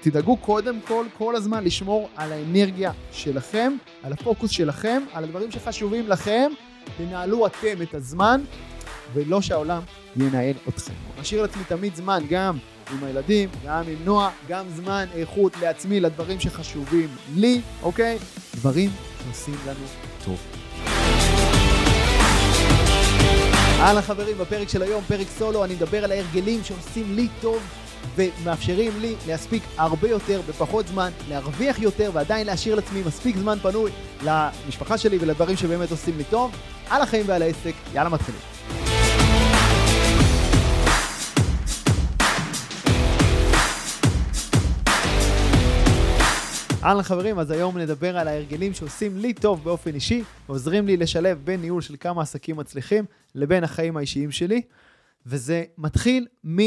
[0.00, 6.08] תדאגו קודם כל, כל הזמן לשמור על האנרגיה שלכם, על הפוקוס שלכם, על הדברים שחשובים
[6.08, 6.50] לכם.
[6.96, 8.40] תנהלו אתם את הזמן,
[9.14, 9.82] ולא שהעולם
[10.16, 10.92] ינהל אתכם.
[11.20, 12.58] משאיר לעצמי תמיד זמן, גם
[12.92, 18.18] עם הילדים, גם עם נועה, גם זמן איכות לעצמי, לדברים שחשובים לי, אוקיי?
[18.54, 18.90] דברים
[19.24, 19.86] שעושים לנו
[20.24, 20.38] טוב.
[23.80, 27.62] אהלן חברים, בפרק של היום, פרק סולו, אני מדבר על ההרגלים שעושים לי טוב
[28.16, 33.90] ומאפשרים לי להספיק הרבה יותר בפחות זמן, להרוויח יותר ועדיין להשאיר לעצמי מספיק זמן פנוי
[34.24, 36.52] למשפחה שלי ולדברים שבאמת עושים לי טוב.
[36.90, 38.40] על החיים ועל העסק, יאללה מתחילים.
[46.84, 51.38] אהלן חברים, אז היום נדבר על ההרגלים שעושים לי טוב באופן אישי, ועוזרים לי לשלב
[51.44, 54.62] בין ניהול של כמה עסקים מצליחים לבין החיים האישיים שלי,
[55.26, 56.58] וזה מתחיל מ...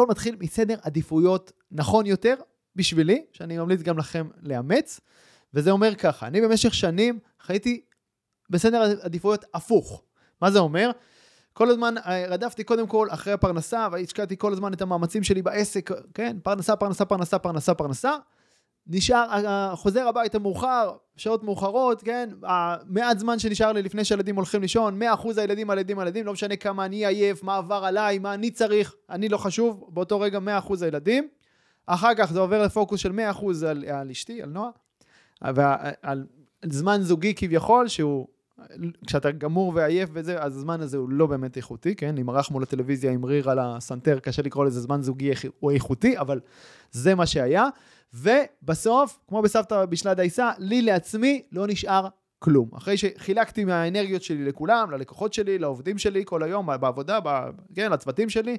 [0.00, 2.34] הכל מתחיל מסדר עדיפויות נכון יותר
[2.76, 5.00] בשבילי, שאני ממליץ גם לכם לאמץ,
[5.54, 7.80] וזה אומר ככה, אני במשך שנים חייתי
[8.50, 10.02] בסדר עדיפויות הפוך.
[10.42, 10.90] מה זה אומר?
[11.52, 15.90] כל הזמן אה, רדפתי קודם כל אחרי הפרנסה, והשקעתי כל הזמן את המאמצים שלי בעסק,
[16.14, 16.36] כן?
[16.42, 18.16] פרנסה, פרנסה, פרנסה, פרנסה, פרנסה.
[18.86, 22.28] נשאר, חוזר הביתה מאוחר, שעות מאוחרות, כן?
[22.42, 26.84] המעט זמן שנשאר לי לפני שהילדים הולכים לישון, 100% הילדים, הילדים, הילדים, לא משנה כמה
[26.84, 31.28] אני עייף, מה עבר עליי, מה אני צריך, אני לא חשוב, באותו רגע 100% הילדים.
[31.86, 34.70] אחר כך זה עובר לפוקוס של 100% על, על אשתי, על נועה,
[35.42, 36.26] ועל
[36.64, 38.26] זמן זוגי כביכול, שהוא,
[39.06, 42.18] כשאתה גמור ועייף וזה, אז הזמן הזה הוא לא באמת איכותי, כן?
[42.18, 46.18] אם ערך מול הטלוויזיה עם ריר על הסנטר, קשה לקרוא לזה זמן זוגי הוא איכותי,
[46.18, 46.40] אבל
[46.90, 47.68] זה מה שהיה.
[48.14, 52.08] ובסוף, כמו בסבתא בשלה דייסה, לי לעצמי לא נשאר
[52.38, 52.70] כלום.
[52.76, 58.30] אחרי שחילקתי מהאנרגיות שלי לכולם, ללקוחות שלי, לעובדים שלי כל היום, בעבודה, ב, כן, לצוותים
[58.30, 58.56] שלי,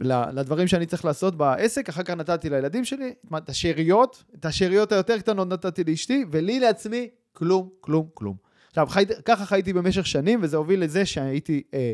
[0.00, 5.18] לדברים שאני צריך לעשות בעסק, אחר כך נתתי לילדים שלי, את השאריות, את השאריות היותר
[5.18, 8.36] קטנות נתתי לאשתי, ולי לעצמי, כלום, כלום, כלום.
[8.68, 11.92] עכשיו, חי, ככה חייתי במשך שנים, וזה הוביל לזה שהייתי אה,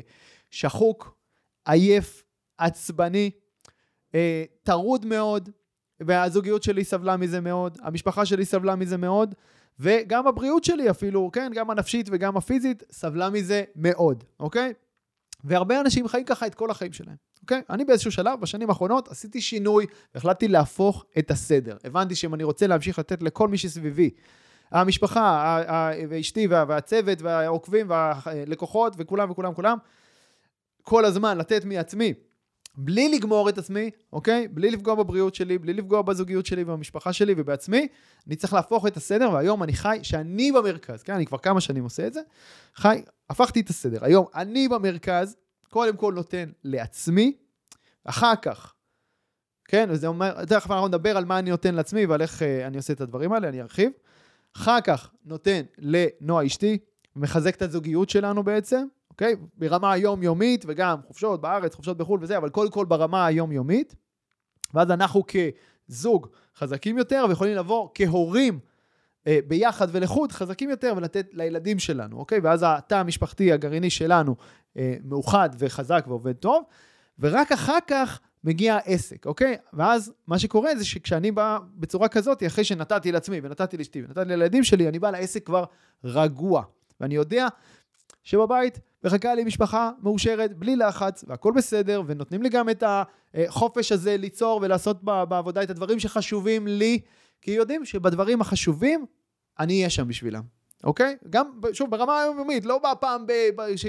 [0.51, 1.17] שחוק,
[1.67, 2.25] עייף,
[2.59, 3.31] עצבני,
[4.15, 5.51] אה, טרוד מאוד,
[6.01, 9.35] והזוגיות שלי סבלה מזה מאוד, המשפחה שלי סבלה מזה מאוד,
[9.81, 14.73] וגם הבריאות שלי אפילו, כן, גם הנפשית וגם הפיזית, סבלה מזה מאוד, אוקיי?
[15.45, 17.63] והרבה אנשים חיים ככה את כל החיים שלהם, אוקיי?
[17.71, 21.77] אני באיזשהו שלב, בשנים האחרונות, עשיתי שינוי, והחלטתי להפוך את הסדר.
[21.85, 24.11] הבנתי שאם אני רוצה להמשיך לתת לכל מי שסביבי,
[24.71, 25.63] המשפחה,
[26.09, 29.79] ואשתי, והצוות, והעוקבים, והלקוחות, וכולם וכולם כולם,
[30.83, 32.15] כל הזמן לתת מעצמי
[32.77, 34.49] בלי לגמור את עצמי, אוקיי?
[34.49, 37.89] בלי לפגוע בבריאות שלי, בלי לפגוע בזוגיות שלי ובמשפחה שלי ובעצמי,
[38.27, 41.15] אני צריך להפוך את הסדר, והיום אני חי שאני במרכז, כן?
[41.15, 42.21] אני כבר כמה שנים עושה את זה.
[42.75, 44.05] חי, הפכתי את הסדר.
[44.05, 45.37] היום אני במרכז,
[45.69, 47.37] קודם כל נותן לעצמי,
[48.05, 48.75] אחר כך,
[49.65, 49.89] כן?
[49.91, 52.93] וזה אומר, תכף אנחנו נדבר על מה אני נותן לעצמי ועל איך uh, אני עושה
[52.93, 53.91] את הדברים האלה, אני ארחיב.
[54.57, 56.79] אחר כך נותן לנועה אשתי,
[57.17, 59.37] מחזק את הזוגיות שלנו בעצם, אוקיי?
[59.57, 63.95] ברמה היומיומית וגם חופשות בארץ, חופשות בחו"ל וזה, אבל קודם כל ברמה היומיומית.
[64.75, 65.23] ואז אנחנו
[65.89, 68.59] כזוג חזקים יותר ויכולים לבוא כהורים
[69.27, 72.39] אה, ביחד ולחוד חזקים יותר ולתת לילדים שלנו, אוקיי?
[72.39, 74.37] ואז התא המשפחתי הגרעיני שלנו
[74.77, 76.65] אה, מאוחד וחזק ועובד טוב,
[77.19, 79.57] ורק אחר כך מגיע העסק, אוקיי?
[79.73, 84.65] ואז מה שקורה זה שכשאני בא בצורה כזאת, אחרי שנתתי לעצמי ונתתי לאשתי ונתתי לילדים
[84.65, 85.65] שלי, אני בא לעסק כבר
[86.05, 86.63] רגוע.
[87.01, 87.49] ואני יודע
[88.23, 92.85] שבבית מחכה לי משפחה מאושרת, בלי לחץ, והכל בסדר, ונותנים לי גם את
[93.35, 97.01] החופש הזה ליצור ולעשות בעבודה את הדברים שחשובים לי,
[97.43, 99.07] כי יודעים שבדברים החשובים,
[99.59, 100.43] אני אהיה שם בשבילם.
[100.85, 101.17] אוקיי?
[101.31, 103.27] גם, שוב, ברמה היומיומית, לא בפעם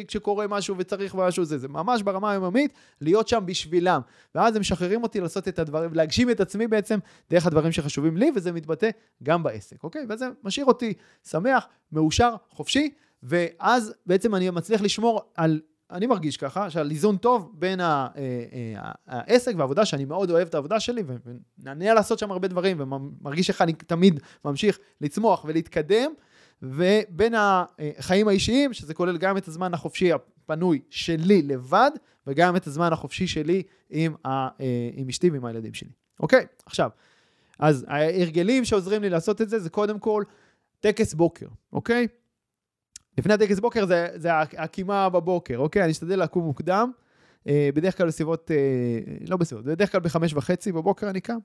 [0.07, 4.01] כשקורה משהו וצריך משהו זה, זה ממש ברמה היומיומית, להיות שם בשבילם.
[4.35, 6.99] ואז הם משחררים אותי לעשות את הדברים, להגשים את עצמי בעצם
[7.29, 8.89] דרך הדברים שחשובים לי, וזה מתבטא
[9.23, 10.05] גם בעסק, אוקיי?
[10.09, 10.93] וזה משאיר אותי
[11.29, 12.89] שמח, מאושר, חופשי,
[13.25, 18.91] ואז בעצם אני מצליח לשמור על, אני מרגיש ככה, שעל איזון טוב בין אה, אה,
[19.07, 21.03] העסק והעבודה, שאני מאוד אוהב את העבודה שלי,
[21.59, 26.11] ונענה לעשות שם הרבה דברים, ומרגיש איך אני תמיד ממשיך לצמוח ולהתקדם,
[26.61, 31.91] ובין החיים האישיים, שזה כולל גם את הזמן החופשי הפנוי שלי לבד,
[32.27, 35.89] וגם את הזמן החופשי שלי עם, ה, אה, עם אשתי ועם הילדים שלי.
[36.19, 36.89] אוקיי, עכשיו,
[37.59, 40.23] אז ההרגלים שעוזרים לי לעשות את זה, זה קודם כל
[40.79, 42.07] טקס בוקר, אוקיי?
[43.17, 45.83] לפני הטקס בוקר זה, זה הקימה בבוקר, אוקיי?
[45.83, 46.91] אני אשתדל לקום מוקדם.
[47.47, 48.57] אה, בדרך כלל בסביבות, אה,
[49.27, 51.37] לא בסביבות, בדרך כלל בחמש וחצי בבוקר אני קם.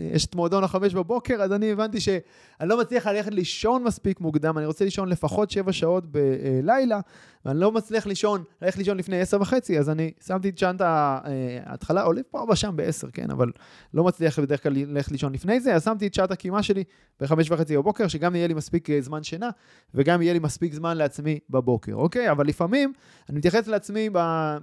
[0.00, 4.58] יש את מועדון החמש בבוקר, אז אני הבנתי שאני לא מצליח ללכת לישון מספיק מוקדם,
[4.58, 7.00] אני רוצה לישון לפחות שבע שעות בלילה,
[7.44, 12.02] ואני לא מצליח לישון, ללכת לישון לפני עשר וחצי, אז אני שמתי את צ'אנט ההתחלה,
[12.02, 13.50] עולה פה ושם בעשר, כן, אבל
[13.94, 16.84] לא מצליח בדרך כלל ללכת לישון לפני זה, אז שמתי את שעת הקימה שלי
[17.20, 19.50] בחמש וחצי בבוקר, שגם יהיה לי מספיק אה, זמן שינה,
[19.94, 22.30] וגם יהיה לי מספיק זמן לעצמי בבוקר, אוקיי?
[22.30, 22.92] אבל לפעמים
[23.28, 24.10] אני מתייחס לעצמי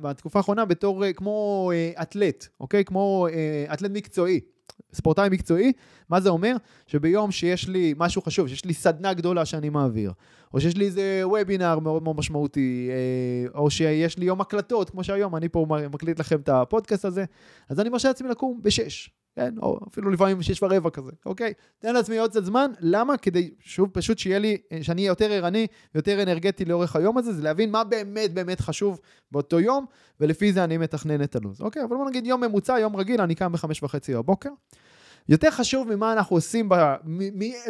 [0.01, 2.85] בתקופה האחרונה בתור אה, כמו אה, אתלט, אוקיי?
[2.85, 3.27] כמו
[3.73, 4.39] אתלט מקצועי.
[4.93, 5.73] ספורטאי מקצועי,
[6.09, 6.55] מה זה אומר?
[6.87, 10.11] שביום שיש לי משהו חשוב, שיש לי סדנה גדולה שאני מעביר,
[10.53, 15.03] או שיש לי איזה וובינר מאוד מאוד משמעותי, אה, או שיש לי יום הקלטות, כמו
[15.03, 17.25] שהיום אני פה מקליט לכם את הפודקאסט הזה,
[17.69, 19.09] אז אני מרשה לעצמי לקום בשש.
[19.39, 21.53] כן, או אפילו לפעמים שש ורבע כזה, אוקיי?
[21.79, 23.17] תן לעצמי עוד קצת זמן, למה?
[23.17, 27.43] כדי, שוב, פשוט שיהיה לי, שאני אהיה יותר ערני ויותר אנרגטי לאורך היום הזה, זה
[27.43, 28.99] להבין מה באמת באמת חשוב
[29.31, 29.85] באותו יום,
[30.19, 31.83] ולפי זה אני מתכנן את הלו"ז, אוקיי?
[31.83, 34.49] אבל בוא נגיד יום ממוצע, יום רגיל, אני קם בחמש וחצי בבוקר.
[35.29, 36.69] יותר חשוב ממה אנחנו עושים,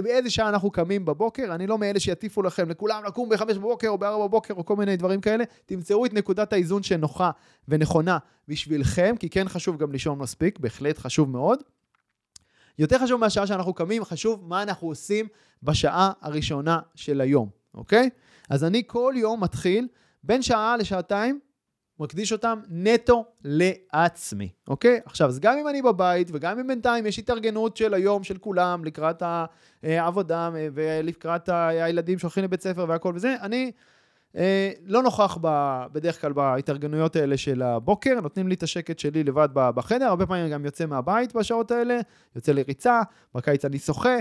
[0.04, 3.98] באיזה שעה אנחנו קמים בבוקר, אני לא מאלה שיטיפו לכם לכולם לקום ב-5 בבוקר או
[3.98, 7.32] ב-4 בבוקר או כל מיני דברים כאלה, תמצאו את נקודת האיזון שנוחה
[7.68, 8.18] ונכונה
[8.48, 11.60] בשבילכם, כי כן חשוב גם לישון מספיק, בהחלט חשוב מאוד.
[12.80, 15.28] יותר חשוב מהשעה שאנחנו קמים, חשוב מה אנחנו עושים
[15.64, 18.10] בשעה הראשונה של היום, אוקיי?
[18.50, 19.88] אז אני כל יום מתחיל
[20.24, 21.40] בין שעה לשעתיים
[22.00, 25.00] מקדיש אותם נטו לעצמי, אוקיי?
[25.06, 28.86] עכשיו, אז גם אם אני בבית וגם אם בינתיים יש התארגנות של היום של כולם
[28.86, 29.24] לקראת
[29.84, 33.72] העבודה ולקראת הילדים שהולכים לבית ספר והכל וזה, אני
[34.36, 39.24] אה, לא נוכח ב, בדרך כלל בהתארגנויות האלה של הבוקר, נותנים לי את השקט שלי
[39.24, 42.00] לבד בחדר, הרבה פעמים אני גם יוצא מהבית בשעות האלה,
[42.36, 43.02] יוצא לריצה,
[43.36, 44.18] בקיץ אני שוחה,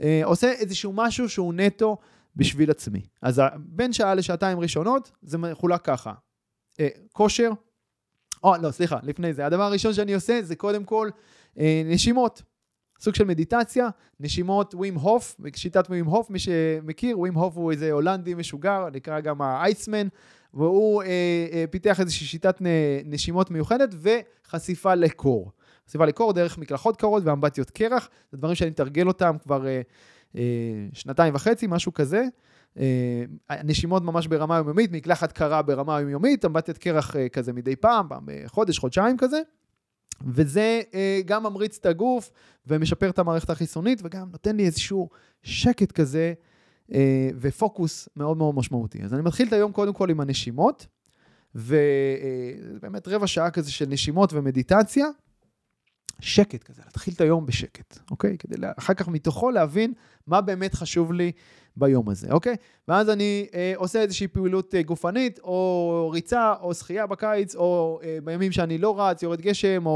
[0.00, 1.96] אה, עושה איזשהו משהו שהוא נטו
[2.36, 3.02] בשביל עצמי.
[3.22, 6.12] אז בין שעה לשעתיים ראשונות זה מחולק ככה,
[6.80, 7.50] אה, כושר,
[8.44, 9.46] או לא, סליחה, לפני זה.
[9.46, 11.10] הדבר הראשון שאני עושה זה קודם כל
[11.58, 12.42] אה, נשימות.
[13.00, 13.88] סוג של מדיטציה,
[14.20, 19.20] נשימות ווים הוף, שיטת ווים הוף, מי שמכיר, ווים הוף הוא איזה הולנדי משוגר, נקרא
[19.20, 20.08] גם האייסמן,
[20.54, 21.08] והוא אה,
[21.52, 22.56] אה, פיתח איזושהי שיטת
[23.04, 25.52] נשימות מיוחדת וחשיפה לקור.
[25.88, 29.80] חשיפה לקור דרך מקלחות קרות ואמבטיות קרח, זה דברים שאני מתרגל אותם כבר אה, אה,
[30.92, 32.24] שנתיים וחצי, משהו כזה.
[32.78, 33.24] אה,
[33.64, 38.24] נשימות ממש ברמה יומיומית, מקלחת קרה ברמה יומיומית, אמבטיית קרח אה, כזה מדי פעם, פעם
[38.26, 39.40] בחודש, חודשיים כזה.
[40.26, 42.30] וזה אה, גם ממריץ את הגוף
[42.66, 45.08] ומשפר את המערכת החיסונית וגם נותן לי איזשהו
[45.42, 46.32] שקט כזה
[47.40, 49.02] ופוקוס מאוד מאוד משמעותי.
[49.02, 50.86] אז אני מתחיל את היום קודם כל עם הנשימות,
[51.54, 55.06] ובאמת רבע שעה כזה של נשימות ומדיטציה.
[56.22, 58.38] שקט כזה, להתחיל את היום בשקט, אוקיי?
[58.38, 59.92] כדי אחר כך מתוכו להבין
[60.26, 61.32] מה באמת חשוב לי
[61.76, 62.56] ביום הזה, אוקיי?
[62.88, 68.18] ואז אני אה, עושה איזושהי פעילות אה, גופנית, או ריצה, או שחייה בקיץ, או אה,
[68.24, 69.90] בימים שאני לא רץ, יורד גשם, או,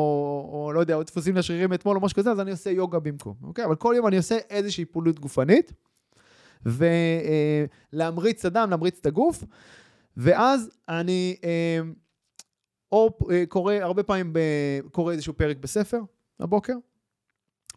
[0.52, 3.34] או לא יודע, או דפוסים לשרירים אתמול או משהו כזה, אז אני עושה יוגה במקום,
[3.42, 3.64] אוקיי?
[3.64, 5.72] אבל כל יום אני עושה איזושהי פעילות גופנית,
[6.66, 9.44] ולהמריץ אה, את הדם, להמריץ את הגוף,
[10.16, 11.36] ואז אני...
[11.44, 11.80] אה,
[12.92, 14.32] או אה, קורא, הרבה פעמים
[14.92, 16.00] קורא איזשהו פרק בספר
[16.40, 16.74] בבוקר,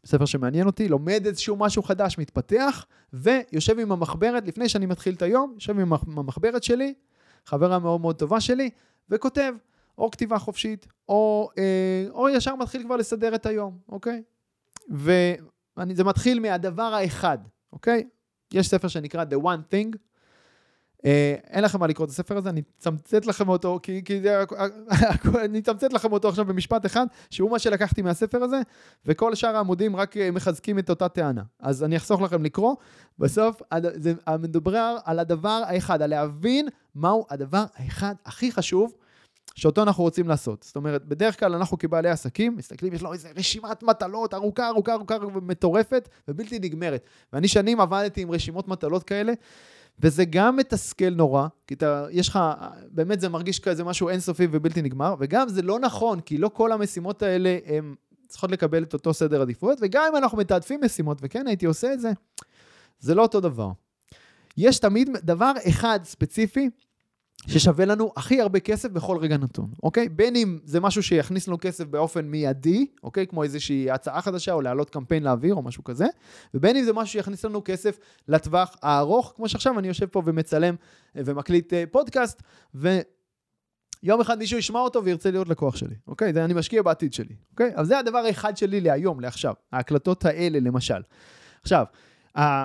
[0.06, 5.22] ספר שמעניין אותי, לומד איזשהו משהו חדש, מתפתח, ויושב עם המחברת, לפני שאני מתחיל את
[5.22, 6.94] היום, יושב עם המחברת שלי,
[7.46, 8.70] חברה מאוד מאוד טובה שלי,
[9.10, 9.54] וכותב,
[9.98, 14.24] או כתיבה חופשית, או, אה, או ישר מתחיל כבר לסדר את היום, אוקיי?
[14.90, 17.38] וזה מתחיל מהדבר האחד,
[17.74, 18.08] אוקיי?
[18.54, 19.98] יש ספר שנקרא The One Thing,
[21.04, 24.44] אין לכם מה לקרוא את הספר הזה, אני אצמצת לכם אותו, כי, כי זה,
[25.46, 28.62] אני אצמצת לכם אותו עכשיו במשפט אחד, שהוא מה שלקחתי מהספר הזה,
[29.06, 31.42] וכל שאר העמודים רק אה, מחזקים את אותה טענה.
[31.60, 32.76] אז אני אחסוך לכם לקרוא,
[33.20, 33.62] בסוף
[33.94, 38.94] זה מדובר על הדבר האחד, על להבין מהו הדבר האחד הכי חשוב.
[39.56, 40.64] שאותו אנחנו רוצים לעשות.
[40.64, 44.94] זאת אומרת, בדרך כלל אנחנו כבעלי עסקים, מסתכלים, יש לו איזה רשימת מטלות ארוכה, ארוכה,
[44.94, 47.06] ארוכה ומטורפת ובלתי נגמרת.
[47.34, 49.34] ואני שנים עבדתי עם רשימות מטלות כאלה,
[50.02, 52.40] וזה גם מתסכל נורא, כי אתה, יש לך,
[52.92, 56.72] באמת זה מרגיש כזה משהו אינסופי ובלתי נגמר, וגם זה לא נכון, כי לא כל
[56.72, 57.96] המשימות האלה הן
[58.28, 62.00] צריכות לקבל את אותו סדר עדיפויות, וגם אם אנחנו מתעדפים משימות, וכן הייתי עושה את
[62.00, 62.12] זה,
[63.00, 63.72] זה לא אותו דבר.
[64.58, 66.70] יש תמיד דבר אחד ספציפי
[67.48, 70.10] ששווה לנו הכי הרבה כסף בכל רגע נתון, אוקיי?
[70.10, 73.28] בין אם זה משהו שיכניס לנו כסף באופן מיידי, אוקיי?
[73.28, 76.06] כמו איזושהי הצעה חדשה או להעלות קמפיין לאוויר או משהו כזה,
[76.54, 80.76] ובין אם זה משהו שיכניס לנו כסף לטווח הארוך, כמו שעכשיו אני יושב פה ומצלם
[81.16, 82.44] אה, ומקליט אה, פודקאסט,
[82.76, 86.34] ויום אחד מישהו ישמע אותו וירצה להיות לקוח שלי, אוקיי?
[86.34, 87.72] זה אני משקיע בעתיד שלי, אוקיי?
[87.76, 91.02] אז זה הדבר האחד שלי להיום, לעכשיו, ההקלטות האלה למשל.
[91.62, 91.86] עכשיו,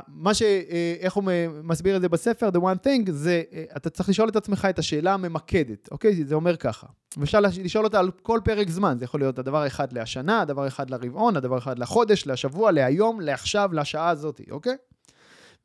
[0.08, 0.42] מה ש...
[0.42, 1.24] אה, איך הוא
[1.62, 4.78] מסביר את זה בספר, The One Thing, זה, אה, אתה צריך לשאול את עצמך את
[4.78, 6.24] השאלה הממקדת, אוקיי?
[6.24, 6.86] זה אומר ככה.
[7.22, 10.90] אפשר לשאול אותה על כל פרק זמן, זה יכול להיות הדבר האחד להשנה, הדבר האחד
[10.90, 14.76] לרבעון, הדבר האחד לחודש, לשבוע, להיום, לעכשיו, לשעה הזאת, אוקיי?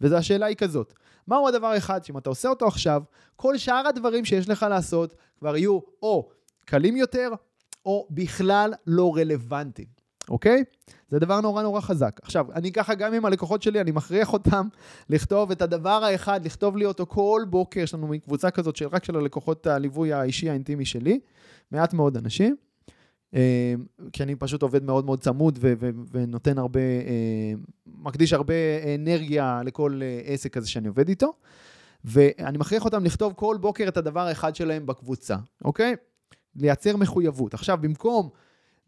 [0.02, 0.94] וזו השאלה היא כזאת,
[1.28, 3.04] מהו הדבר האחד שאם אתה עושה אותו עכשיו,
[3.36, 6.30] כל שאר הדברים שיש לך לעשות כבר יהיו או
[6.66, 7.30] קלים יותר,
[7.86, 9.99] או בכלל לא רלוונטיים.
[10.30, 10.64] אוקיי?
[11.10, 12.20] זה דבר נורא נורא חזק.
[12.24, 14.68] עכשיו, אני ככה גם עם הלקוחות שלי, אני מכריח אותם
[15.10, 19.04] לכתוב את הדבר האחד, לכתוב לי אותו כל בוקר, יש לנו קבוצה כזאת של רק
[19.04, 21.20] של הלקוחות הליווי האישי האינטימי שלי,
[21.72, 22.56] מעט מאוד אנשים,
[23.36, 23.74] אה,
[24.14, 27.54] כי אני פשוט עובד מאוד מאוד צמוד ו- ו- ונותן הרבה, אה,
[27.88, 28.54] מקדיש הרבה
[28.96, 31.34] אנרגיה לכל אה, עסק כזה שאני עובד איתו,
[32.06, 35.96] ואני מכריח אותם לכתוב כל בוקר את הדבר האחד שלהם בקבוצה, אוקיי?
[36.56, 37.54] לייצר מחויבות.
[37.54, 38.30] עכשיו, במקום...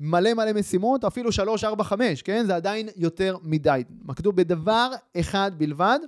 [0.03, 2.45] מלא מלא משימות, אפילו 3, 4, 5, כן?
[2.45, 3.83] זה עדיין יותר מדי.
[4.01, 5.99] מקדו בדבר אחד בלבד,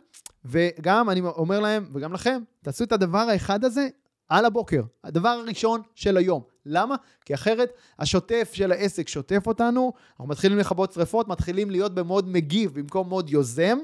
[0.46, 3.88] וגם אני אומר להם, וגם לכם, תעשו את הדבר האחד הזה
[4.30, 6.42] על הבוקר, הדבר הראשון של היום.
[6.66, 6.96] למה?
[7.26, 12.80] כי אחרת השוטף של העסק שוטף אותנו, אנחנו מתחילים לכבות שריפות, מתחילים להיות במוד מגיב
[12.80, 13.78] במקום מוד יוזם,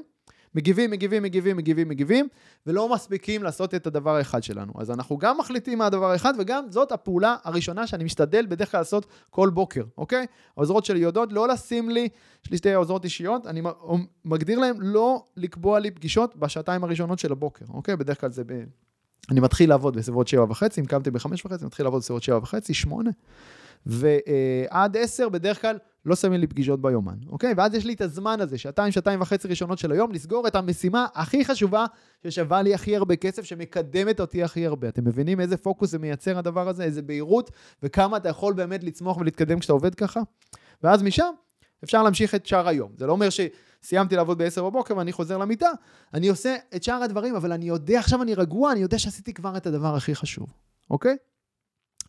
[0.54, 2.28] מגיבים, מגיבים, מגיבים, מגיבים, מגיבים,
[2.66, 4.72] ולא מספיקים לעשות את הדבר האחד שלנו.
[4.78, 8.80] אז אנחנו גם מחליטים מה הדבר האחד, וגם זאת הפעולה הראשונה שאני משתדל בדרך כלל
[8.80, 10.26] לעשות כל בוקר, אוקיי?
[10.56, 12.08] העוזרות שלי יודעות לא לשים לי,
[12.44, 13.62] יש לי שתי עוזרות אישיות, אני
[14.24, 17.96] מגדיר להם לא לקבוע לי פגישות בשעתיים הראשונות של הבוקר, אוקיי?
[17.96, 18.52] בדרך כלל זה ב...
[19.30, 22.74] אני מתחיל לעבוד בסביבות שבע וחצי, אם קמתי בחמש וחצי, מתחיל לעבוד בסביבות שבע וחצי,
[22.74, 23.10] שמונה.
[23.86, 27.54] ועד עשר בדרך כלל לא שמים לי פגישות ביומן, אוקיי?
[27.56, 31.06] ואז יש לי את הזמן הזה, שעתיים, שעתיים וחצי ראשונות של היום, לסגור את המשימה
[31.14, 31.86] הכי חשובה,
[32.24, 34.88] ששווה לי הכי הרבה כסף, שמקדמת אותי הכי הרבה.
[34.88, 37.50] אתם מבינים איזה פוקוס זה מייצר הדבר הזה, איזה בהירות,
[37.82, 40.20] וכמה אתה יכול באמת לצמוח ולהתקדם כשאתה עובד ככה?
[40.82, 41.30] ואז משם
[41.84, 42.92] אפשר להמשיך את שאר היום.
[42.96, 45.70] זה לא אומר שסיימתי לעבוד ב-10 בבוקר ואני חוזר למיטה,
[46.14, 49.56] אני עושה את שאר הדברים, אבל אני יודע, עכשיו אני רגוע, אני יודע שעשיתי כבר
[49.56, 50.52] את הדבר הכי חשוב,
[50.90, 51.16] אוקיי?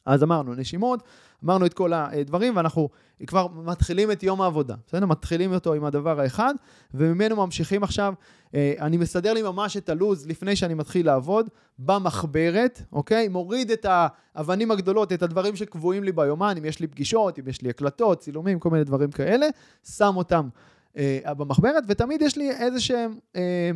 [0.05, 1.03] אז אמרנו נשימות,
[1.43, 2.89] אמרנו את כל הדברים, ואנחנו
[3.27, 5.05] כבר מתחילים את יום העבודה, בסדר?
[5.05, 6.53] מתחילים אותו עם הדבר האחד,
[6.93, 8.13] וממנו ממשיכים עכשיו.
[8.55, 13.27] אה, אני מסדר לי ממש את הלו"ז לפני שאני מתחיל לעבוד, במחברת, אוקיי?
[13.27, 17.61] מוריד את האבנים הגדולות, את הדברים שקבועים לי ביומן, אם יש לי פגישות, אם יש
[17.61, 19.47] לי הקלטות, צילומים, כל מיני דברים כאלה,
[19.83, 20.49] שם אותם
[20.97, 23.71] אה, במחברת, ותמיד יש לי איזה שהם אה,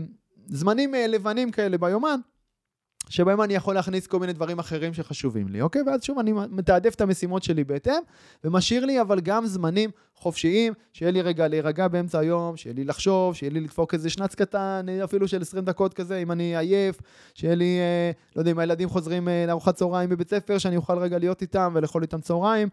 [0.47, 2.19] זמנים אה, לבנים כאלה ביומן,
[3.09, 5.81] שבהם אני יכול להכניס כל מיני דברים אחרים שחשובים לי, אוקיי?
[5.87, 8.01] ואז שוב אני מתעדף את המשימות שלי בהתאם,
[8.43, 13.35] ומשאיר לי אבל גם זמנים חופשיים, שיהיה לי רגע להירגע באמצע היום, שיהיה לי לחשוב,
[13.35, 17.01] שיהיה לי לדפוק איזה שנץ קטן, אפילו של 20 דקות כזה, אם אני עייף,
[17.33, 20.97] שיהיה לי, אה, לא יודע, אם הילדים חוזרים אה, לארוחת צהריים בבית ספר, שאני אוכל
[20.97, 22.69] רגע להיות איתם ולאכול איתם צהריים.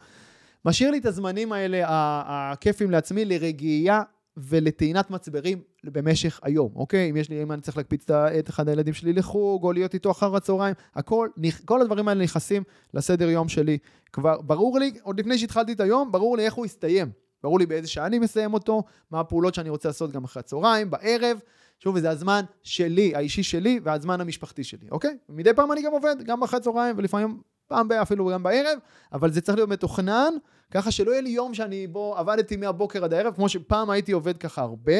[0.65, 1.85] משאיר לי את הזמנים האלה,
[2.27, 4.03] הכיפים לעצמי, לרגיעה
[4.37, 7.11] ולטעינת מצברים במשך היום, אוקיי?
[7.11, 10.11] אם יש לי, אם אני צריך להקפיץ את אחד הילדים שלי לחוג, או להיות איתו
[10.11, 11.29] אחר הצהריים, הכל,
[11.65, 12.62] כל הדברים האלה נכנסים
[12.95, 13.79] לסדר יום שלי.
[14.12, 17.11] כבר ברור לי, עוד לפני שהתחלתי את היום, ברור לי איך הוא יסתיים.
[17.43, 20.91] ברור לי באיזה שעה אני מסיים אותו, מה הפעולות שאני רוצה לעשות גם אחרי הצהריים,
[20.91, 21.39] בערב.
[21.79, 25.17] שוב, זה הזמן שלי, האישי שלי, והזמן המשפחתי שלי, אוקיי?
[25.29, 28.79] מדי פעם אני גם עובד, גם אחרי הצהריים, ולפעמים פעם אפילו גם בערב,
[29.12, 30.35] אבל זה צריך להיות מתוכנן,
[30.73, 34.37] ככה שלא יהיה לי יום שאני בו עבדתי מהבוקר עד הערב, כמו שפעם הייתי עובד
[34.38, 34.93] ככה הרבה,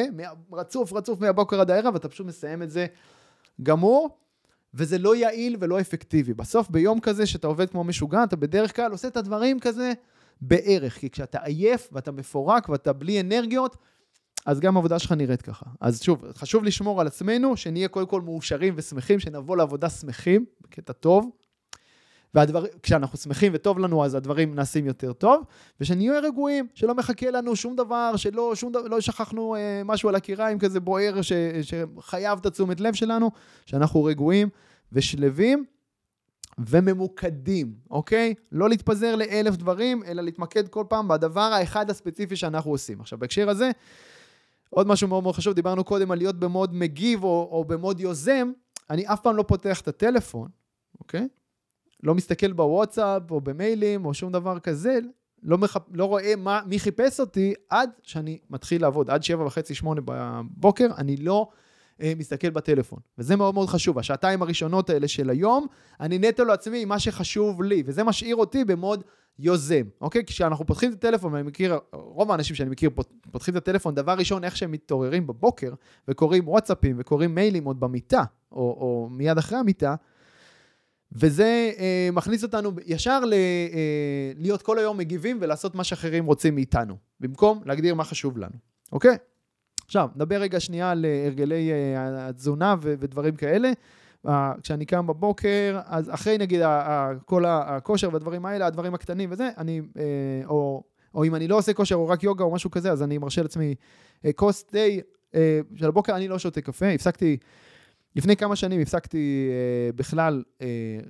[0.51, 2.85] רצוף רצוף מהבוקר עד הערב, אתה פשוט מסיים את זה
[3.63, 4.17] גמור,
[4.73, 6.33] וזה לא יעיל ולא אפקטיבי.
[6.33, 9.93] בסוף ביום כזה שאתה עובד כמו משוגע, אתה בדרך כלל עושה את הדברים כזה
[10.41, 13.77] בערך, כי כשאתה עייף ואתה מפורק ואתה בלי אנרגיות,
[14.45, 15.65] אז גם העבודה שלך נראית ככה.
[15.81, 20.93] אז שוב, חשוב לשמור על עצמנו, שנהיה קודם כל מאושרים ושמחים, שנבוא לעבודה שמחים, בקטע
[20.93, 21.29] טוב,
[22.35, 25.43] וכשאנחנו שמחים וטוב לנו, אז הדברים נעשים יותר טוב,
[25.81, 30.15] ושנהיה רגועים, שלא מחכה לנו שום דבר, שלא שום דבר, לא שכחנו אה, משהו על
[30.15, 33.31] הקיריים כזה בוער, ש, שחייב את התשומת לב שלנו,
[33.65, 34.49] שאנחנו רגועים
[34.91, 35.65] ושלווים.
[36.57, 38.33] וממוקדים, אוקיי?
[38.51, 43.01] לא להתפזר לאלף דברים, אלא להתמקד כל פעם בדבר האחד הספציפי שאנחנו עושים.
[43.01, 43.71] עכשיו, בהקשר הזה,
[44.69, 48.51] עוד משהו מאוד מאוד חשוב, דיברנו קודם על להיות במוד מגיב או, או במוד יוזם,
[48.89, 50.49] אני אף פעם לא פותח את הטלפון,
[50.99, 51.27] אוקיי?
[52.03, 54.99] לא מסתכל בוואטסאפ או במיילים או שום דבר כזה,
[55.43, 55.77] לא, מח...
[55.93, 60.87] לא רואה מה, מי חיפש אותי עד שאני מתחיל לעבוד, עד שבע וחצי, שמונה בבוקר,
[60.97, 61.49] אני לא
[62.01, 62.99] אה, מסתכל בטלפון.
[63.17, 65.67] וזה מאוד מאוד חשוב, השעתיים הראשונות האלה של היום,
[65.99, 69.03] אני נטו לעצמי עם מה שחשוב לי, וזה משאיר אותי במוד
[69.39, 70.23] יוזם, אוקיי?
[70.25, 72.89] כשאנחנו פותחים את הטלפון, ואני מכיר, רוב האנשים שאני מכיר
[73.31, 75.73] פותחים את הטלפון, דבר ראשון, איך שהם מתעוררים בבוקר,
[76.07, 79.95] וקוראים וואטסאפים, וקוראים מיילים עוד במיטה, או, או מיד אחרי המיטה,
[81.15, 83.37] וזה אה, מכניס אותנו ישר ל, אה,
[84.37, 88.55] להיות כל היום מגיבים ולעשות מה שאחרים רוצים מאיתנו, במקום להגדיר מה חשוב לנו,
[88.91, 89.17] אוקיי?
[89.85, 93.71] עכשיו, נדבר רגע שנייה על אה, הרגלי אה, התזונה ו- ודברים כאלה.
[94.27, 99.29] אה, כשאני קם בבוקר, אז אחרי נגיד ה- ה- כל הכושר והדברים האלה, הדברים הקטנים
[99.31, 100.03] וזה, אני, אה,
[100.45, 100.83] או,
[101.15, 103.41] או אם אני לא עושה כושר או רק יוגה או משהו כזה, אז אני מרשה
[103.41, 103.75] לעצמי
[104.25, 104.77] אה, כוס תה
[105.35, 107.37] אה, של הבוקר, אני לא שותה קפה, הפסקתי,
[108.15, 110.67] לפני כמה שנים הפסקתי אה, בכלל אה,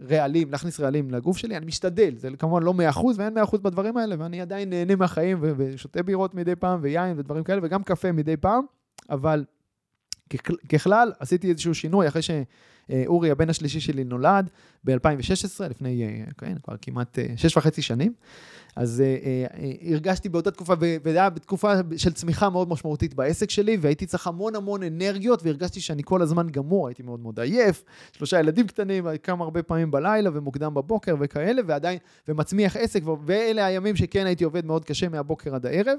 [0.10, 4.16] רעלים, להכניס רעלים לגוף שלי, אני משתדל, זה כמובן לא 100% ואין 100% בדברים האלה,
[4.20, 8.64] ואני עדיין נהנה מהחיים ושותה בירות מדי פעם ויין ודברים כאלה, וגם קפה מדי פעם,
[9.10, 9.46] אבל
[10.70, 14.50] ככלל עשיתי איזשהו שינוי אחרי שאורי, הבן השלישי שלי, נולד
[14.84, 18.14] ב-2016, לפני, אה, כן, כבר כמעט אה, שש וחצי שנים.
[18.76, 23.50] אז אה, אה, אה, הרגשתי באותה תקופה, וזה היה בתקופה של צמיחה מאוד משמעותית בעסק
[23.50, 27.84] שלי, והייתי צריך המון המון אנרגיות, והרגשתי שאני כל הזמן גמור, הייתי מאוד מאוד עייף,
[28.12, 33.96] שלושה ילדים קטנים, קם הרבה פעמים בלילה ומוקדם בבוקר וכאלה, ועדיין, ומצמיח עסק, ואלה הימים
[33.96, 35.98] שכן הייתי עובד מאוד קשה מהבוקר עד הערב.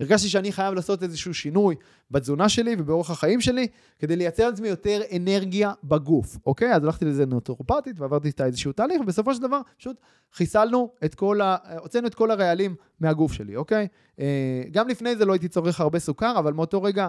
[0.00, 1.74] הרגשתי שאני חייב לעשות איזשהו שינוי
[2.10, 3.66] בתזונה שלי ובאורח החיים שלי,
[3.98, 6.74] כדי לייצר לעצמי יותר אנרגיה בגוף, אוקיי?
[6.74, 9.96] אז הלכתי לזה נוטרופטית ועברתי איתה איזשהו תהליך, ובסופו של דבר פשוט
[10.32, 11.56] חיסלנו את כל ה...
[11.78, 13.88] הוצאנו את כל הרעלים מהגוף שלי, אוקיי?
[14.20, 17.08] אה, גם לפני זה לא הייתי צורך הרבה סוכר, אבל מאותו רגע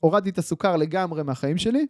[0.00, 1.86] הורדתי את הסוכר לגמרי מהחיים שלי.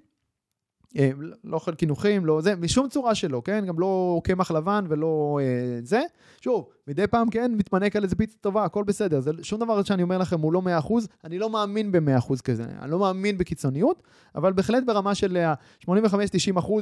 [0.98, 1.10] אה,
[1.44, 3.64] לא אוכל קינוחים, לא זה, משום צורה שלא, כן?
[3.66, 6.00] גם לא קמח לבן ולא אה, זה.
[6.40, 9.20] שוב, מדי פעם כן מתמנק על איזה פיצה טובה, הכל בסדר.
[9.20, 10.92] זה שום דבר שאני אומר לכם הוא לא 100%,
[11.24, 14.02] אני לא מאמין ב-100% כזה, אני לא מאמין בקיצוניות,
[14.34, 15.54] אבל בהחלט ברמה של אה,
[15.86, 15.90] 85-90%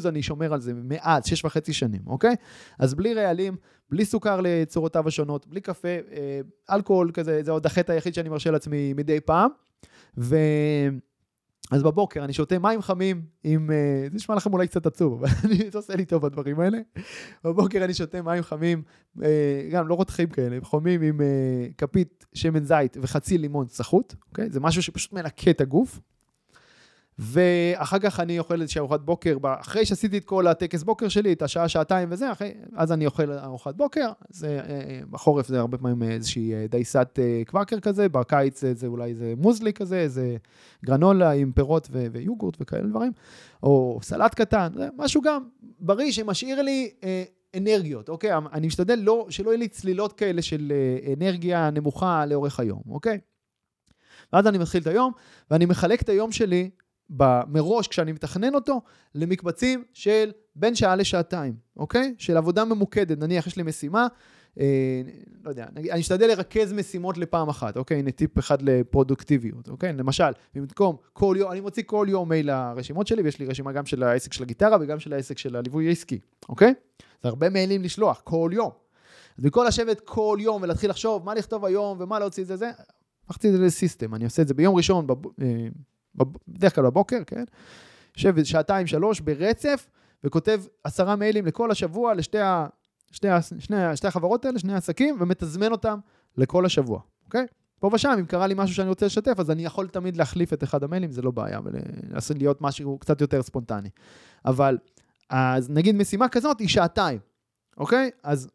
[0.09, 2.35] אני שומר על זה מאז, שש וחצי שנים, אוקיי?
[2.79, 3.57] אז בלי רעלים,
[3.91, 6.41] בלי סוכר לצורותיו השונות, בלי קפה, אה,
[6.71, 9.51] אלכוהול כזה, זה עוד החטא היחיד שאני מרשה לעצמי מדי פעם.
[10.19, 10.37] ו...
[11.71, 15.29] אז בבוקר אני שותה מים חמים עם, אה, זה נשמע לכם אולי קצת עצוב, אבל
[15.73, 16.79] זה עושה לי טוב הדברים האלה.
[17.45, 18.83] בבוקר אני שותה מים חמים,
[19.23, 24.51] אה, גם לא רותחים כאלה, חומים עם אה, כפית שמן זית וחצי לימון צחות, אוקיי?
[24.51, 26.01] זה משהו שפשוט מנקה את הגוף.
[27.21, 31.43] ואחר כך אני אוכל איזושהי ארוחת בוקר, אחרי שעשיתי את כל הטקס בוקר שלי, את
[31.43, 34.11] השעה, שעתיים וזה, אחרי, אז אני אוכל ארוחת בוקר.
[34.31, 38.75] זה, אה, אה, בחורף זה הרבה פעמים איזושהי אה, דייסת אה, קוואקר כזה, בקיץ זה,
[38.75, 40.37] זה אולי זה מוזלי כזה, איזה
[40.85, 43.13] גרנולה עם פירות ו- ויוגורט וכאלה דברים,
[43.63, 45.43] או סלט קטן, זה משהו גם
[45.81, 46.91] בריא שמשאיר לי
[47.57, 48.31] אנרגיות, אוקיי?
[48.53, 50.73] אני משתדל לא, שלא יהיו לי צלילות כאלה של
[51.17, 53.19] אנרגיה נמוכה לאורך היום, אוקיי?
[54.33, 55.13] ואז אני מתחיל את היום,
[55.51, 56.71] ואני מחלק את היום שלי
[57.49, 58.81] מראש, כשאני מתכנן אותו,
[59.15, 62.15] למקבצים של בין שעה לשעתיים, אוקיי?
[62.19, 63.19] של עבודה ממוקדת.
[63.19, 64.07] נניח, יש לי משימה,
[64.61, 65.03] אה,
[65.45, 67.99] לא יודע, נגיד, אני אשתדל לרכז משימות לפעם אחת, אוקיי?
[67.99, 69.93] הנה טיפ אחד לפרודוקטיביות, אוקיי?
[69.93, 73.87] למשל, במקום כל יום, אני מוציא כל יום מייל לרשימות שלי, ויש לי רשימה גם
[73.87, 76.19] של העסק של הגיטרה וגם של העסק של הליווי העסקי,
[76.49, 76.75] אוקיי?
[77.23, 78.71] זה הרבה מיילים לשלוח, כל יום.
[79.39, 82.71] אז במקום לשבת כל יום ולהתחיל לחשוב מה לכתוב היום ומה להוציא את זה, זה,
[83.25, 85.17] הפכתי את זה לסיסטם, אני עושה את זה ביום ראשון, בב...
[86.21, 87.45] אה, בדרך כלל בבוקר, כן?
[88.17, 89.89] יושב שעתיים, שלוש ברצף,
[90.25, 92.67] וכותב עשרה מיילים לכל השבוע לשתי ה...
[93.11, 95.99] שני, ה- שתי החברות האלה, שני העסקים, ומתזמן אותם
[96.37, 97.47] לכל השבוע, אוקיי?
[97.81, 100.63] פה ושם, אם קרה לי משהו שאני רוצה לשתף, אז אני יכול תמיד להחליף את
[100.63, 103.89] אחד המיילים, זה לא בעיה, ולעשות להיות משהו קצת יותר ספונטני.
[104.45, 104.79] אבל,
[105.31, 107.19] אז נגיד משימה כזאת היא שעתיים,
[107.77, 108.11] אוקיי?
[108.23, 108.49] אז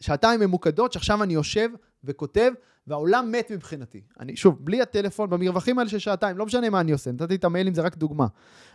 [0.00, 1.68] שעתיים ממוקדות, שעכשיו אני יושב
[2.04, 2.52] וכותב,
[2.88, 4.00] והעולם מת מבחינתי.
[4.20, 7.44] אני, שוב, בלי הטלפון, במרווחים האלה של שעתיים, לא משנה מה אני עושה, נתתי את
[7.44, 8.26] המיילים, זה רק דוגמה.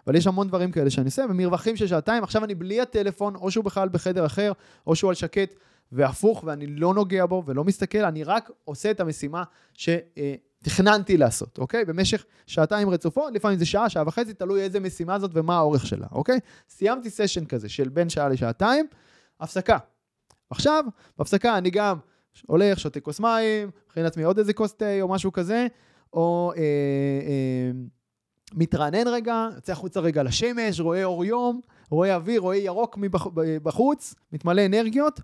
[0.08, 3.52] אבל יש המון דברים כאלה שאני עושה, במרווחים של שעתיים, עכשיו אני בלי הטלפון, או
[3.52, 4.52] שהוא בכלל בחדר אחר,
[4.88, 5.56] או שהוא על שקט,
[5.92, 11.86] והפוך, ואני לא נוגע בו ולא מסתכל, אני רק עושה את המשימה שתכננתי לעשות, אוקיי?
[11.86, 16.08] במשך שעתיים רצופות, לפעמים זה שעה, שעה וחצי, תלוי איזה משימה זאת ומה האורך שלה,
[16.12, 16.40] אוקיי?
[16.70, 18.88] סיימתי סשן כזה של בין שעה לשעתיים,
[19.40, 19.78] הפסקה.
[20.50, 20.86] עכשיו,
[21.18, 21.98] בהפסקה אני גם
[22.48, 25.68] הולך, שותה כוס מים, מכין לעצמי עוד איזה כוס תה או משהו כזה,
[26.14, 27.72] או אה, אה,
[28.54, 32.98] מתרענן רגע, יוצא החוצה רגע לשמש, רואה אור יום, רואה אוויר, רואה ירוק
[33.64, 35.20] בחוץ, מתמלא אנרגיות,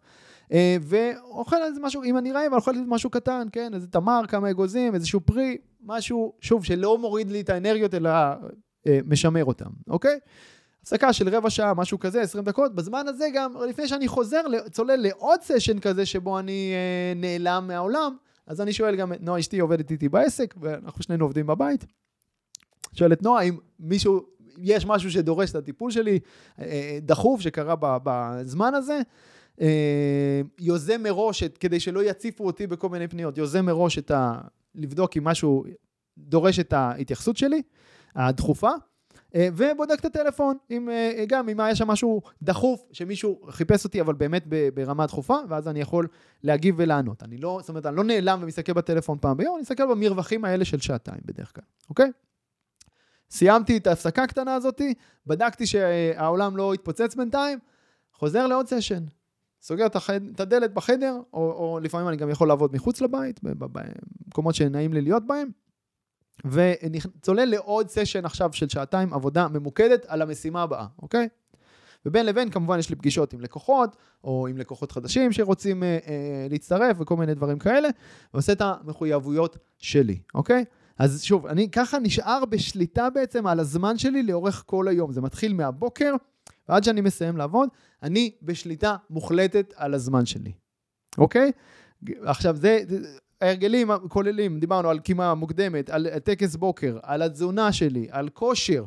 [0.52, 3.74] אה, ואוכל איזה משהו, אם אני רעב, אוכל משהו קטן, כן?
[3.74, 8.10] איזה תמר, כמה אגוזים, איזשהו פרי, משהו, שוב, שלא מוריד לי את האנרגיות, אלא
[8.88, 10.20] אה, משמר אותם, אוקיי?
[10.82, 12.76] הפסקה של רבע שעה, משהו כזה, 20 דקות.
[12.76, 18.16] בזמן הזה גם, לפני שאני חוזר, צולל לעוד סשן כזה שבו אני אה, נעלם מהעולם,
[18.48, 21.86] אז אני שואל גם את נועה אשתי עובדת איתי בעסק, ואנחנו שנינו עובדים בבית.
[22.94, 24.26] שואל את נועה אם מישהו,
[24.58, 26.20] יש משהו שדורש את הטיפול שלי,
[26.62, 29.00] אה, דחוף, שקרה בזמן הזה.
[29.62, 34.42] אה, יוזם מראש, את, כדי שלא יציפו אותי בכל מיני פניות, יוזם מראש את ה...
[34.76, 35.64] לבדוק אם משהו
[36.18, 37.62] דורש את ההתייחסות שלי,
[38.16, 38.72] הדחופה.
[39.36, 44.02] אה, ובודק את הטלפון, אם, אה, גם אם היה שם משהו דחוף, שמישהו חיפש אותי,
[44.02, 46.08] אבל באמת ברמה דחופה, ואז אני יכול
[46.44, 47.24] להגיב ולענות.
[47.24, 50.66] אני לא, זאת אומרת, אני לא נעלם ומסתכל בטלפון פעם ביום, אני מסתכל במרווחים האלה
[50.66, 52.12] של שעתיים בדרך כלל, אוקיי?
[53.32, 54.94] סיימתי את ההפסקה הקטנה הזאתי,
[55.28, 57.60] בדקתי שהעולם לא התפוצץ בינתיים,
[58.14, 59.04] חוזר לעוד סשן.
[59.62, 60.20] סוגר את, החד...
[60.36, 65.02] את הדלת בחדר, או, או לפעמים אני גם יכול לעבוד מחוץ לבית, במקומות שנעים לי
[65.02, 65.50] להיות בהם,
[66.46, 71.28] וצולל לעוד סשן עכשיו של שעתיים עבודה ממוקדת על המשימה הבאה, אוקיי?
[72.06, 76.48] ובין לבין כמובן יש לי פגישות עם לקוחות, או עם לקוחות חדשים שרוצים אה, אה,
[76.50, 77.90] להצטרף וכל מיני דברים כאלה,
[78.34, 80.66] ועושה את המחויבויות שלי, אוקיי?
[81.00, 85.12] אז שוב, אני ככה נשאר בשליטה בעצם על הזמן שלי לאורך כל היום.
[85.12, 86.14] זה מתחיל מהבוקר
[86.70, 87.70] ועד שאני מסיים לעבוד,
[88.04, 90.52] אני בשליטה מוחלטת על הזמן שלי,
[91.18, 91.52] אוקיי?
[92.22, 92.84] עכשיו, זה,
[93.42, 98.84] ההרגלים כוללים, דיברנו על קימה מוקדמת, על טקס בוקר, על התזונה שלי, על כושר,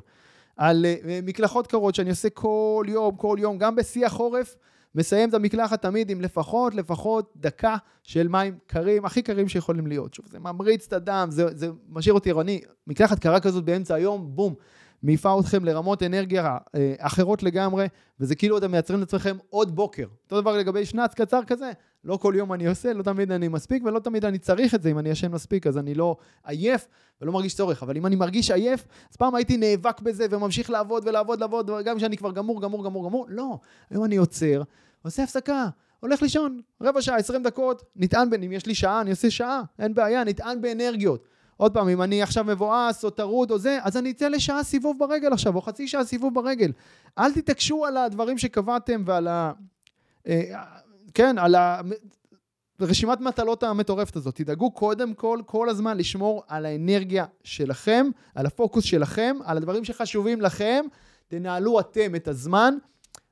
[0.56, 4.56] על אה, מקלחות קרות שאני עושה כל יום, כל יום, גם בשיא החורף,
[4.94, 10.14] מסיים את המקלחת תמיד עם לפחות, לפחות דקה של מים קרים, הכי קרים שיכולים להיות.
[10.14, 12.60] שוב, זה ממריץ את הדם, זה, זה משאיר אותי ערני.
[12.86, 14.54] מקלחת קרה כזאת באמצע היום, בום,
[15.02, 17.86] מעיפה אתכם לרמות אנרגיה אה, אחרות לגמרי,
[18.20, 20.06] וזה כאילו אתם מייצרים לעצמכם עוד בוקר.
[20.24, 21.70] אותו דבר לגבי שנץ קצר כזה,
[22.04, 24.90] לא כל יום אני עושה, לא תמיד אני מספיק, ולא תמיד אני צריך את זה,
[24.90, 26.88] אם אני ישן מספיק, אז אני לא עייף
[27.20, 27.82] ולא מרגיש צורך.
[27.82, 31.96] אבל אם אני מרגיש עייף, אז פעם הייתי נאבק בזה וממשיך לעבוד ולעבוד, לעבוד, גם
[31.96, 33.26] כשאני כבר גמור, גמור, גמור, גמור.
[33.28, 33.58] לא,
[33.90, 34.62] היום אני עוצר,
[35.02, 35.68] עושה הפסקה,
[36.00, 39.62] הולך לישון, רבע שעה, עשרים דקות, נטען בין, אם יש לי שעה, אני עושה שעה,
[39.78, 41.28] אין בעיה, נטען באנרגיות.
[41.62, 44.98] עוד פעם, אם אני עכשיו מבואס או טרוד או זה, אז אני אצא לשעה סיבוב
[44.98, 46.72] ברגל עכשיו, או חצי שעה סיבוב ברגל.
[47.18, 49.53] אל תתעקשו על הדברים שקבעתם ועל ה...
[50.27, 50.62] אה,
[51.14, 51.81] כן, על ה...
[52.81, 54.35] רשימת מטלות המטורפת הזאת.
[54.35, 60.40] תדאגו קודם כל, כל הזמן לשמור על האנרגיה שלכם, על הפוקוס שלכם, על הדברים שחשובים
[60.40, 60.85] לכם.
[61.29, 62.75] תנהלו אתם את הזמן,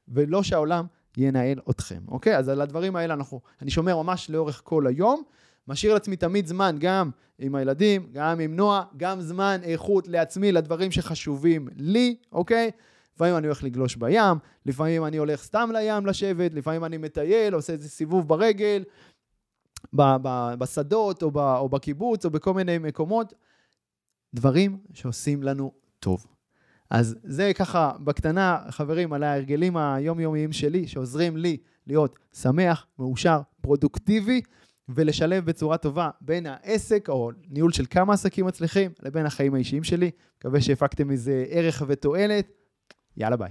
[0.08, 2.36] ולא שהעולם ינהל אתכם, אוקיי?
[2.36, 5.22] אז על הדברים האלה אנחנו, אני שומר ממש לאורך כל היום.
[5.70, 10.90] משאיר לעצמי תמיד זמן, גם עם הילדים, גם עם נועה, גם זמן איכות לעצמי, לדברים
[10.90, 12.70] שחשובים לי, אוקיי?
[13.14, 17.72] לפעמים אני הולך לגלוש בים, לפעמים אני הולך סתם לים לשבת, לפעמים אני מטייל, עושה
[17.72, 18.84] איזה סיבוב ברגל,
[19.92, 23.34] ב- ב- בשדות או, ב- או בקיבוץ או בכל מיני מקומות.
[24.34, 26.26] דברים שעושים לנו טוב.
[26.90, 31.56] אז זה ככה בקטנה, חברים, על ההרגלים היומיומיים שלי, שעוזרים לי
[31.86, 34.40] להיות שמח, מאושר, פרודוקטיבי.
[34.94, 40.10] ולשלב בצורה טובה בין העסק או ניהול של כמה עסקים מצליחים לבין החיים האישיים שלי.
[40.38, 42.52] מקווה שהפקתם מזה ערך ותועלת.
[43.16, 43.50] יאללה ביי.